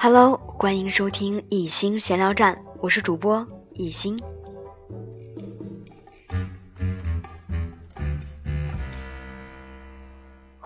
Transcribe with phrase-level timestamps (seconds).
[0.00, 4.18] Hello，欢迎收听一心闲聊站，我是主播一心。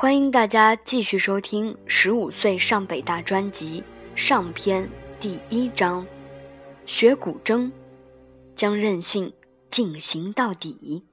[0.00, 3.84] 欢迎大家继续收听《十五岁上北大》专辑
[4.14, 4.88] 上篇
[5.18, 6.06] 第一章：
[6.86, 7.70] 学古筝，
[8.54, 9.30] 将任性
[9.68, 11.04] 进行到底。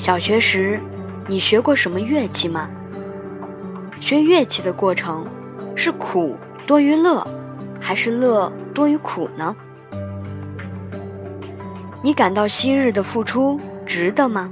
[0.00, 0.80] 小学时
[1.26, 2.70] 你学过什么乐器吗？
[4.00, 5.26] 学乐器的过程
[5.76, 7.22] 是苦多于乐，
[7.78, 9.54] 还是乐多于苦呢？
[12.02, 14.50] 你感到昔日的付出值得吗？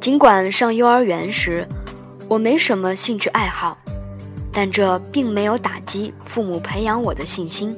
[0.00, 1.68] 尽管上幼儿园时
[2.28, 3.76] 我没什么兴趣爱好，
[4.50, 7.76] 但这并没有打击父母培养我的信心。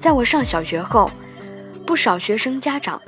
[0.00, 1.10] 在我上小学后，
[1.84, 2.98] 不少学生家长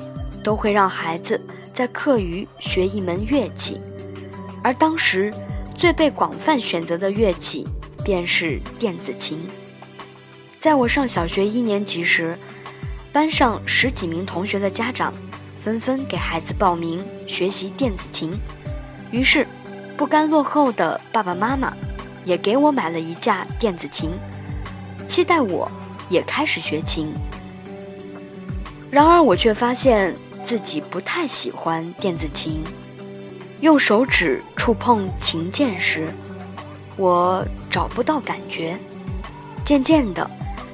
[0.43, 1.41] 都会让孩子
[1.73, 3.81] 在课余学一门乐器，
[4.63, 5.33] 而当时
[5.77, 7.67] 最被广泛选择的乐器
[8.05, 9.41] 便是电子琴。
[10.59, 12.37] 在我上小学一年级时，
[13.13, 15.13] 班上十几名同学的家长
[15.61, 18.33] 纷纷给孩子报名学习电子琴，
[19.11, 19.47] 于是
[19.97, 21.73] 不甘落后的爸爸妈妈
[22.25, 24.11] 也给我买了一架电子琴，
[25.09, 25.71] 期待我
[26.09, 27.13] 也开始学琴。
[28.91, 32.63] 然而我却发现自己不太喜欢电子琴，
[33.61, 36.13] 用手指触碰琴键时，
[36.97, 38.79] 我找不到感觉。
[39.65, 40.29] 渐渐的。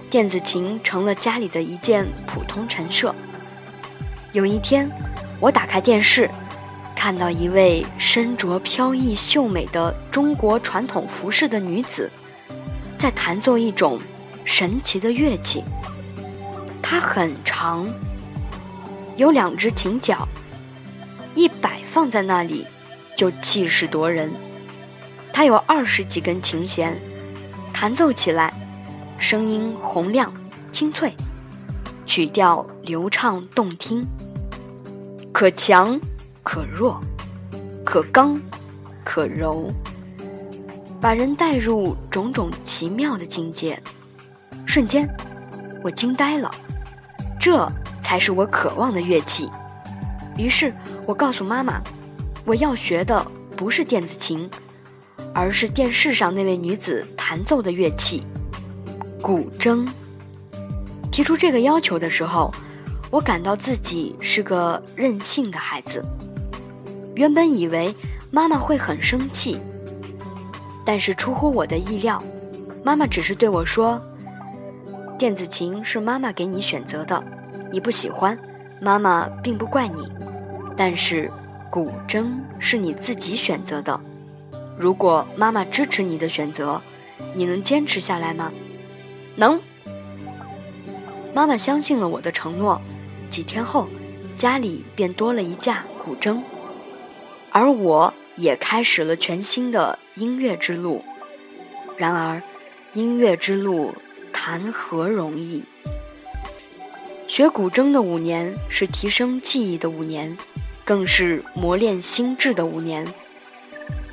[0.09, 3.13] 电子琴成了家里的一件普通陈设。
[4.33, 4.89] 有一天，
[5.41, 6.31] 我打开电视，
[6.95, 12.09] 看到一位身着飘逸秀美的中国传统服饰的女子，
[12.97, 14.01] 在弹奏一种
[14.45, 15.65] 神奇的乐器。
[16.81, 17.85] 它很长，
[19.17, 20.29] 有两只琴脚，
[21.35, 22.67] 一摆放在那里
[23.17, 24.31] 就气势夺人。
[25.33, 26.95] 它有二十几根琴弦，
[27.73, 28.53] 弹奏起来。
[29.19, 30.31] 声音洪亮、
[30.71, 31.15] 清脆，
[32.05, 34.07] 曲调流畅动听，
[35.33, 35.99] 可强
[36.43, 37.01] 可弱，
[37.83, 38.39] 可刚
[39.03, 39.71] 可柔，
[41.01, 43.83] 把人带入种种奇妙的境界。
[44.67, 45.09] 瞬间，
[45.83, 46.55] 我惊呆了，
[47.41, 47.67] 这
[48.07, 49.51] 才是我渴望的乐器。
[50.37, 50.73] 于是
[51.07, 51.83] 我告诉妈妈，
[52.45, 54.49] 我要学的不是电子琴，
[55.35, 58.25] 而是电视上那位女子弹奏的乐器。
[59.21, 59.85] 古筝。
[61.11, 62.55] 提出这个要求的时候，
[63.11, 66.05] 我感到自己是个任性的孩子。
[67.17, 67.93] 原本以为
[68.31, 69.59] 妈妈会很生气，
[70.85, 72.23] 但是出乎我的意料，
[72.85, 74.01] 妈妈只是对我说
[75.19, 77.21] ：“电子琴是妈妈给你选择的，
[77.71, 78.39] 你不喜欢，
[78.81, 80.11] 妈妈并不怪你。
[80.77, 81.31] 但是
[81.71, 83.99] 古筝是你自己选择的，
[84.79, 86.81] 如果妈妈支持你的选择，
[87.35, 88.53] 你能坚持下来吗？”
[89.37, 89.61] 能，
[91.35, 92.81] 妈妈相信了我的承诺。
[93.29, 93.89] 几天后，
[94.37, 96.41] 家里便多了一架古筝，
[97.51, 101.03] 而我也开始了全新的音乐之路。
[101.97, 102.43] 然而，
[102.93, 103.95] 音乐之路
[104.33, 105.65] 谈何容易？
[107.27, 110.37] 学古筝的五年是提升技艺的五年，
[110.85, 113.07] 更是磨练心智的五年。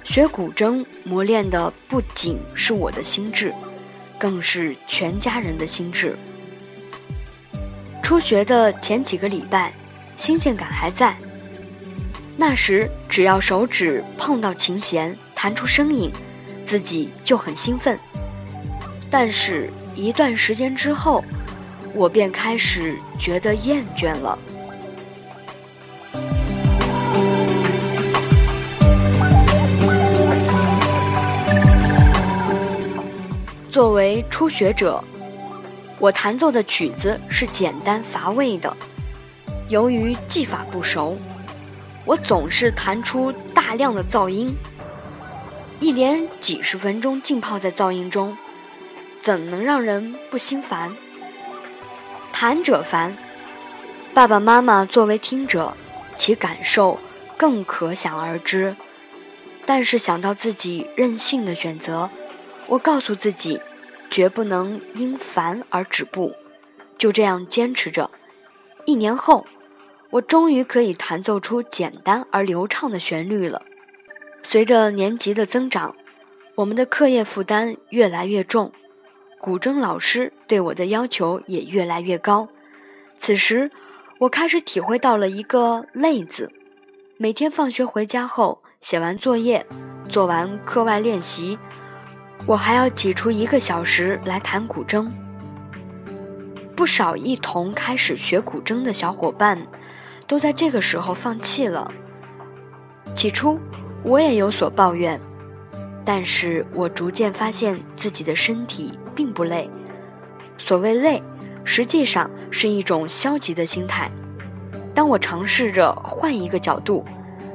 [0.03, 3.53] 学古筝磨练的不仅是我的心智。
[4.15, 6.17] 更是全家人的心智。
[8.01, 9.73] 初学的前几个礼拜，
[10.15, 11.13] 新鲜感还在。
[12.37, 16.09] 那时只要手指碰到琴弦，弹出声音，
[16.65, 17.99] 自己就很兴奋。
[19.09, 21.21] 但是，一段时间之后，
[21.95, 24.37] 我便开始觉得厌倦了。
[33.69, 35.03] 作为初学者
[35.97, 38.75] 我弹奏的曲子是简单乏味的。
[39.69, 41.17] 由于技法不熟
[42.05, 44.55] 我总是弹出大量的噪音。
[45.79, 48.37] 一连几十分钟浸泡在噪音中
[49.19, 50.91] 怎能让人不心烦？
[52.33, 53.15] 弹者烦，
[54.11, 55.77] 爸爸妈妈作为听者，
[56.17, 56.99] 其感受
[57.37, 58.75] 更可想而知。
[59.67, 62.09] 但是想到自己任性的选择，
[62.65, 63.61] 我告诉自己，
[64.09, 66.33] 绝不能因烦而止步，
[66.97, 68.09] 就这样坚持着。
[68.85, 69.45] 一年后，
[70.09, 73.61] 我终于可以弹奏出简单而流畅的旋律了。
[74.41, 75.95] 随着年级的增长，
[76.55, 78.73] 我们的课业负担越来越重，
[79.43, 82.47] 古筝老师对我的要求也越来越高。
[83.17, 83.69] 此时，
[84.19, 86.49] 我开始体会到了一个“累”字。
[87.17, 89.65] 每天放学回家后，写完作业，
[90.07, 91.59] 做完课外练习，
[92.45, 95.11] 我还要挤出一个小时来弹古筝。
[96.73, 99.67] 不少一同开始学古筝的小伙伴，
[100.25, 101.91] 都在这个时候放弃了。
[103.13, 103.59] 起初，
[104.03, 105.19] 我也有所抱怨，
[106.05, 109.69] 但是我逐渐发现自己的身体并不累。
[110.57, 111.21] 所谓累，
[111.63, 114.11] 实际上是一种消极的心态。
[114.93, 117.03] 当我尝试着换一个角度，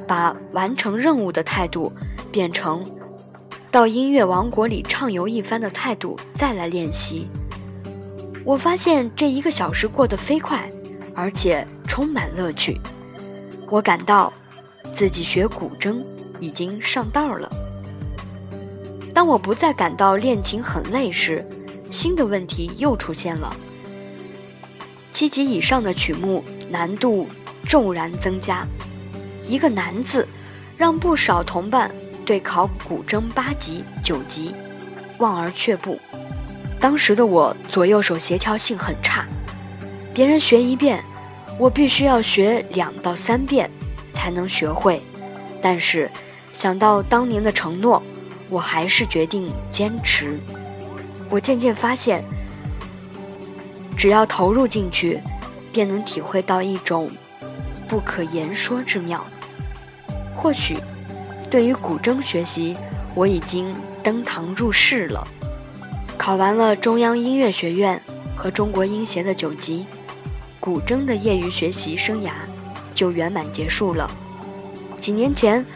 [0.06, 1.92] 把完成任务的态度
[2.32, 2.84] 变成
[3.70, 7.28] 到音乐王国里畅游一番的态度，再来练习，
[8.44, 10.68] 我发现这一个小时过得飞快，
[11.14, 12.80] 而且充满乐趣。
[13.70, 14.32] 我感到
[14.92, 16.02] 自己学古筝
[16.40, 17.48] 已经上道了。
[19.18, 21.44] 当我不再感到练琴很累时，
[21.90, 23.52] 新的问题又出现了。
[25.10, 27.26] 七级以上的曲目难度
[27.66, 28.64] 骤然增加，
[29.42, 30.24] 一个“难”字，
[30.76, 31.92] 让不少同伴
[32.24, 34.54] 对考古筝八级、九级
[35.18, 35.98] 望而却步。
[36.78, 39.26] 当时的我左右手协调性很差，
[40.14, 41.04] 别人学一遍，
[41.58, 43.68] 我必须要学两到三遍
[44.12, 45.02] 才能学会。
[45.60, 46.08] 但是
[46.52, 48.00] 想到当年的承诺，
[48.48, 50.38] 我还是决定坚持。
[51.30, 52.24] 我渐渐发现。
[53.96, 55.20] 只要投入进去，
[55.72, 57.10] 便能体会到一种
[57.88, 59.26] 不可言说之妙。
[60.36, 60.78] 或许，
[61.50, 62.76] 对于古筝学习，
[63.16, 65.26] 我已经登堂入室了。
[66.16, 68.00] 考完了中央音乐学院
[68.36, 69.84] 和中国音协的九级，
[70.60, 72.30] 古筝的业余学习生涯
[72.94, 74.08] 就圆满结束了。
[75.00, 75.66] 几年前，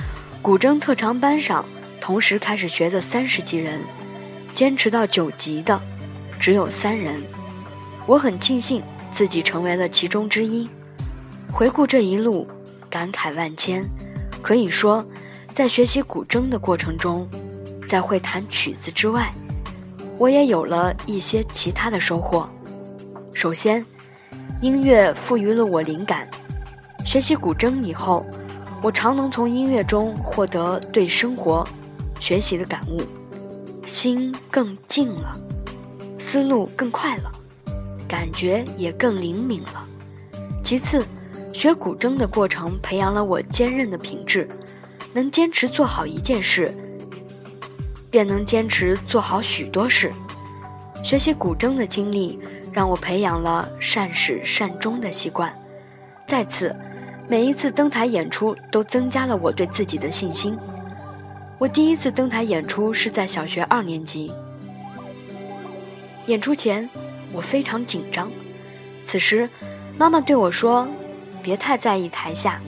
[0.41, 1.65] 古筝特长班上
[2.03, 3.81] 同时开始学的三十几人，
[4.53, 5.81] 坚持到九级的
[6.41, 7.23] 只有三人。
[8.07, 8.83] 我很庆幸
[9.13, 10.69] 自己成为了其中之一。
[11.53, 12.45] 回顾这一路，
[12.91, 13.89] 感慨万千。
[14.43, 15.07] 可以说，
[15.53, 17.29] 在学习古筝的过程中，
[17.87, 19.33] 在会弹曲子之外，
[20.19, 22.51] 我也有了一些其他的收获。
[23.33, 23.87] 首先，
[24.61, 26.29] 音乐赋予了我灵感。
[27.05, 28.27] 学习古筝以后，
[28.83, 31.65] 我常能从音乐中获得对生活、
[32.23, 33.03] 学习的感悟，
[33.85, 35.37] 心更静了，
[36.21, 37.33] 思路更快了。
[38.07, 39.85] 感觉也更灵敏了。
[40.63, 41.05] 其次，
[41.53, 44.49] 学古筝的过程培养了我坚韧的品质，
[45.13, 46.73] 能坚持做好一件事，
[48.09, 50.13] 便能坚持做好许多事。
[51.03, 52.39] 学习古筝的经历
[52.73, 55.53] 让我培养了善始善终的习惯。
[56.29, 56.73] 再次，
[57.29, 60.57] 每一次登台演出都增加了我对自己的信心。
[61.63, 64.33] 我第一次登台演出是在小学二年级，
[66.27, 66.91] 演出前。
[67.33, 68.29] 我非常紧张，
[69.07, 69.49] 此时，
[69.97, 70.89] 妈妈对我说
[71.41, 72.61] ：“别太在意台下，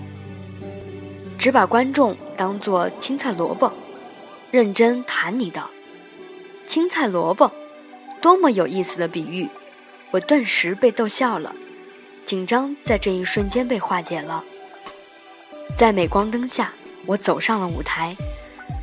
[1.36, 3.72] 只把观众当做青菜萝卜，
[4.52, 5.60] 认真弹你的。”
[6.64, 7.50] 青菜萝卜，
[8.22, 9.48] 多么有意思的比喻！
[10.12, 11.52] 我顿时被逗笑了，
[12.24, 14.44] 紧张在这一瞬间被化解了。
[15.76, 16.72] 在镁光灯下，
[17.06, 18.16] 我走上了舞台，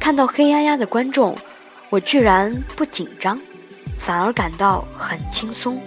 [0.01, 1.37] 看到黑压压的观众，
[1.91, 3.39] 我居然不紧张。
[3.99, 5.79] 反而感到很轻松，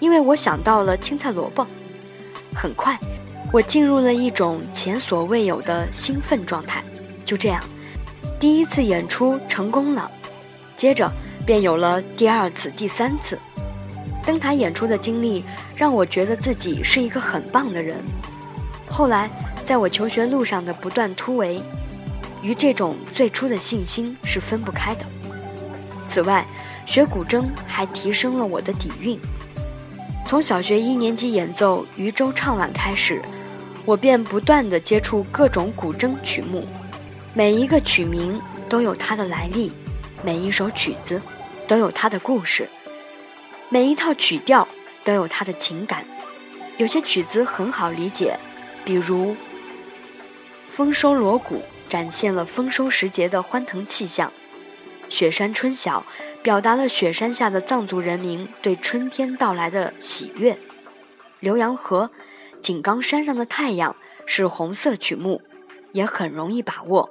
[0.00, 1.66] 因为我想到了青菜萝卜。
[2.54, 2.98] 很快，
[3.50, 6.84] 我进入了一种前所未有的兴奋状态。
[7.24, 7.64] 就这样，
[8.38, 10.10] 第一次演出成功了，
[10.76, 11.10] 接着
[11.46, 13.38] 便有了第二次、第三次。
[14.26, 15.42] 登台演出的经历
[15.74, 17.96] 让我觉得自己是一个很棒的人。
[18.90, 19.30] 后来，
[19.64, 21.62] 在我求学路上的不断突围，
[22.42, 25.04] 与这种最初的信心是分不开的。
[26.08, 26.46] 此外，
[26.86, 29.18] 学古筝还提升了我的底蕴。
[30.26, 33.20] 从小学一年级演奏渔舟唱晚开始，
[33.84, 36.66] 我便不断地接触各种古筝曲目，
[37.34, 39.72] 每一个曲名都有它的来历，
[40.22, 41.20] 每一首曲子
[41.66, 42.68] 都有它的故事，
[43.68, 44.66] 每一套曲调
[45.02, 46.04] 都有它的情感。
[46.76, 48.38] 有些曲子很好理解，
[48.84, 49.32] 比如
[50.70, 51.56] 《丰收锣鼓》
[51.90, 54.32] 展现了丰收时节的欢腾气象，
[55.12, 56.06] 《雪山春晓》
[56.42, 60.54] 表达了雪山下的藏族人民对春天到来的喜悦，
[61.42, 62.10] 《浏阳河》
[62.62, 63.94] 井冈山上的太阳
[64.24, 65.42] 是红色曲目，
[65.92, 67.10] 也很容易把握。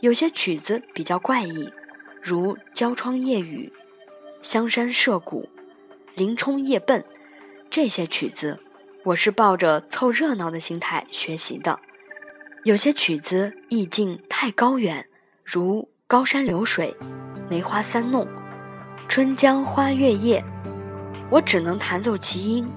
[0.00, 1.72] 有些曲子比较怪异。
[2.20, 3.72] 如《焦窗夜雨》
[4.46, 5.48] 《香山社鼓》
[6.18, 7.00] 《林冲夜奔》
[7.70, 8.58] 这些曲子，
[9.04, 11.78] 我是抱着凑热闹的心态学习的。
[12.64, 15.06] 有些曲子意境太高远，
[15.44, 16.94] 如《高山流水》
[17.48, 18.24] 《梅花三弄》
[19.06, 20.44] 《春江花月夜》，
[21.30, 22.68] 我只能弹奏其音，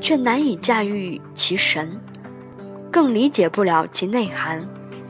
[0.00, 2.00] 却难以驾驭其神，
[2.92, 4.64] 更理解不了其内涵，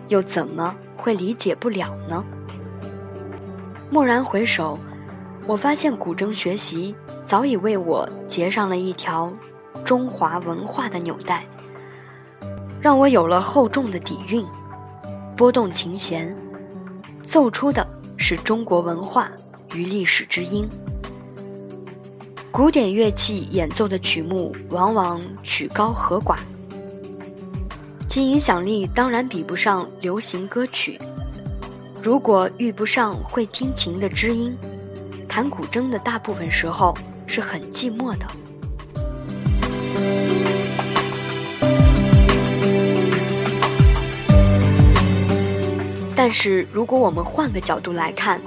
[0.09, 2.25] 又怎么会理解不了呢？
[3.91, 4.79] 蓦然回首，
[5.47, 6.95] 我发现古筝学习
[7.27, 9.31] 早已为我结上了一条
[9.85, 11.45] 中华文化的纽带，
[12.81, 14.45] 让我有了厚重的底蕴。
[15.37, 16.35] 拨动琴弦，
[17.23, 19.31] 奏出的是中国文化
[19.75, 20.69] 与历史之音。
[22.51, 26.37] 古典乐器演奏的曲目往往曲高和寡，
[28.09, 30.99] 其影响力当然比不上流行歌曲。
[32.03, 34.57] 如果遇不上会听琴的知音，
[35.29, 38.27] 弹古筝的大部分时候是很寂寞的。
[46.29, 48.39] 但是，如果我们换个角度来看，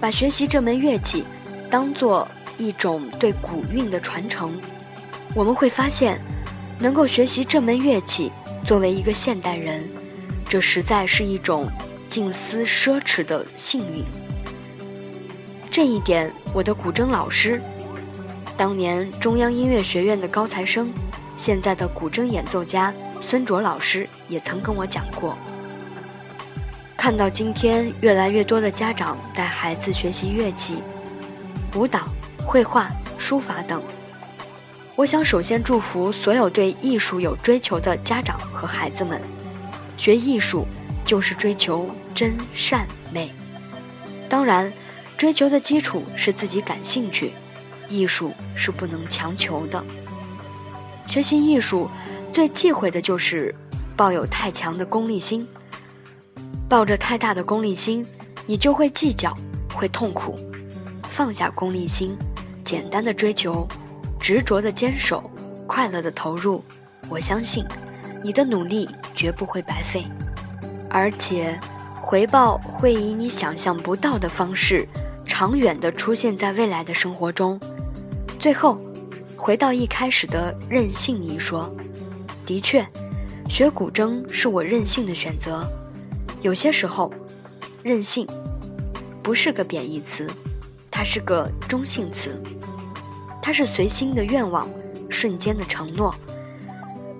[0.00, 1.26] 把学习这门乐器
[1.70, 2.26] 当做
[2.56, 4.58] 一种对古韵的传承，
[5.34, 6.18] 我们会发现，
[6.78, 8.32] 能够学习这门乐器，
[8.64, 9.86] 作为一个现代人，
[10.48, 11.70] 这实在是一种。
[12.08, 14.02] 近似奢侈的幸运，
[15.70, 17.60] 这一点我的古筝老师，
[18.56, 20.90] 当年中央音乐学院的高材生，
[21.36, 25.36] 现在的古筝演奏家孙卓老师也曾跟我讲过。
[27.02, 30.76] 看到今天越来越多的家长带孩子学习乐器、
[31.74, 32.08] 舞蹈、
[32.46, 33.82] 绘画、书法等，
[34.94, 39.20] 我想首先祝福所有对艺术有追求的家长和孩子们，
[39.96, 40.64] 学艺术。
[41.04, 43.34] 就是追求真善美，
[44.28, 44.72] 当然，
[45.16, 47.32] 追求的基础是自己感兴趣，
[47.88, 49.84] 艺术是不能强求的。
[51.08, 51.90] 学习艺术
[52.32, 53.52] 最忌讳的就是
[53.96, 55.46] 抱有太强的功利心，
[56.72, 58.02] 抱着太大的功利心，
[58.46, 59.36] 你就会计较，
[59.74, 60.38] 会痛苦。
[61.02, 62.16] 放下功利心，
[62.64, 63.68] 简单的追求，
[64.18, 65.30] 执着的坚守，
[65.66, 66.64] 快乐的投入，
[67.10, 67.62] 我相信，
[68.22, 70.06] 你的努力绝不会白费。
[70.88, 71.60] 而且，
[72.00, 74.88] 回报会以你想象不到的方式，
[75.26, 77.60] 长远的出现在未来的生活中。
[78.40, 78.78] 最后，
[79.36, 81.70] 回到一开始的任性一说，
[82.46, 82.82] 的确，
[83.46, 85.62] 学古筝是我任性的选择。
[86.42, 87.12] 有些时候，
[87.84, 88.26] 任性
[89.22, 90.28] 不是个贬义词，
[90.90, 92.36] 它是个中性词，
[93.40, 94.68] 它是随心的愿望，
[95.08, 96.12] 瞬间的承诺，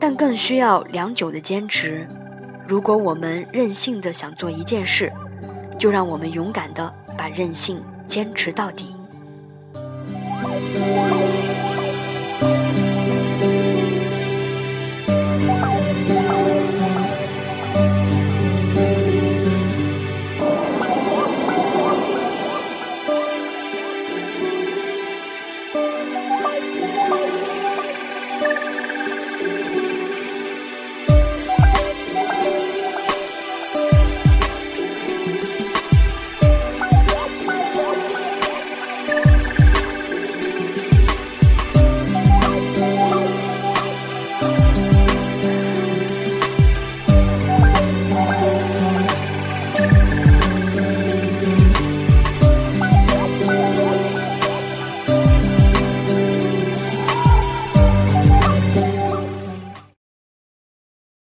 [0.00, 2.07] 但更需要良久的坚持。
[2.67, 5.12] 如果我们任性的想做一件事，
[5.79, 8.97] 就让我们勇敢的把任性坚持到底。